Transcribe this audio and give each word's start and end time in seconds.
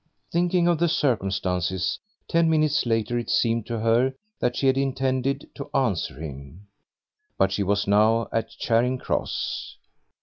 Thinking 0.31 0.67
of 0.67 0.79
the 0.79 0.87
circumstances 0.87 1.99
ten 2.27 2.49
minutes 2.49 2.87
later 2.87 3.19
it 3.19 3.29
seemed 3.29 3.67
to 3.67 3.77
her 3.81 4.15
that 4.39 4.55
she 4.55 4.65
had 4.65 4.75
intended 4.75 5.47
to 5.53 5.69
answer 5.75 6.19
him. 6.19 6.65
But 7.37 7.51
she 7.51 7.61
was 7.61 7.85
now 7.85 8.27
at 8.31 8.49
Charing 8.49 8.97
Cross. 8.97 9.77